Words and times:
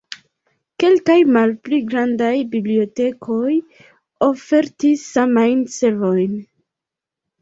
Kelkaj 0.83 1.17
malpli 1.35 1.81
grandaj 1.91 2.31
bibliotekoj 2.55 3.53
ofertis 4.29 5.07
samajn 5.15 5.63
servojn. 5.79 6.35